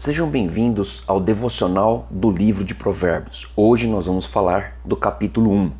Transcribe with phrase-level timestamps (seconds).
[0.00, 3.52] Sejam bem-vindos ao devocional do livro de Provérbios.
[3.54, 5.72] Hoje nós vamos falar do capítulo 1.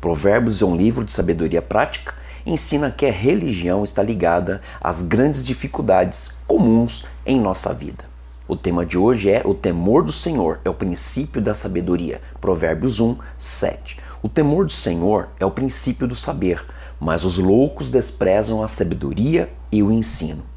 [0.00, 2.14] Provérbios é um livro de sabedoria prática,
[2.46, 8.02] ensina que a religião está ligada às grandes dificuldades comuns em nossa vida.
[8.48, 12.22] O tema de hoje é o temor do Senhor, é o princípio da sabedoria.
[12.40, 13.98] Provérbios 1, 7.
[14.22, 16.64] O temor do Senhor é o princípio do saber,
[16.98, 20.55] mas os loucos desprezam a sabedoria e o ensino.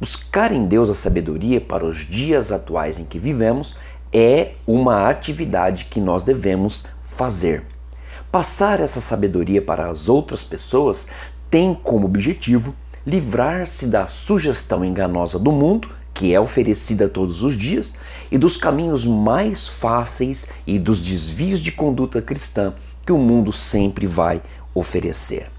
[0.00, 3.74] Buscar em Deus a sabedoria para os dias atuais em que vivemos
[4.12, 7.66] é uma atividade que nós devemos fazer.
[8.30, 11.08] Passar essa sabedoria para as outras pessoas
[11.50, 17.96] tem como objetivo livrar-se da sugestão enganosa do mundo, que é oferecida todos os dias,
[18.30, 22.72] e dos caminhos mais fáceis e dos desvios de conduta cristã
[23.04, 24.40] que o mundo sempre vai
[24.72, 25.57] oferecer.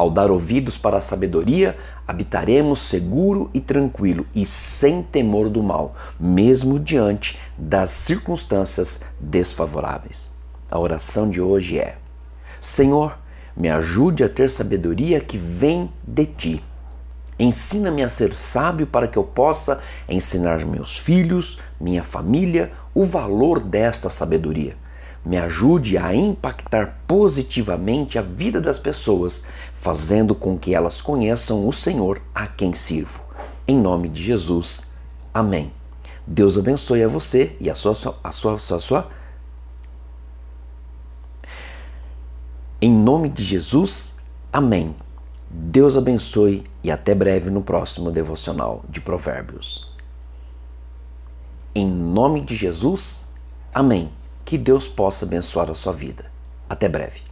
[0.00, 1.76] Ao dar ouvidos para a sabedoria,
[2.08, 10.30] habitaremos seguro e tranquilo e sem temor do mal, mesmo diante das circunstâncias desfavoráveis.
[10.70, 11.98] A oração de hoje é:
[12.58, 13.18] Senhor,
[13.54, 16.64] me ajude a ter sabedoria que vem de ti.
[17.38, 23.60] Ensina-me a ser sábio para que eu possa ensinar meus filhos, minha família, o valor
[23.60, 24.74] desta sabedoria
[25.24, 31.72] me ajude a impactar positivamente a vida das pessoas, fazendo com que elas conheçam o
[31.72, 33.20] Senhor a quem sirvo.
[33.68, 34.90] Em nome de Jesus.
[35.32, 35.72] Amém.
[36.26, 37.94] Deus abençoe a você e a sua, a
[38.32, 39.08] sua, a sua, a sua.
[42.80, 44.16] Em nome de Jesus.
[44.52, 44.96] Amém.
[45.50, 49.92] Deus abençoe e até breve no próximo devocional de Provérbios.
[51.74, 53.28] Em nome de Jesus.
[53.74, 54.10] Amém.
[54.44, 56.30] Que Deus possa abençoar a sua vida.
[56.68, 57.29] Até breve.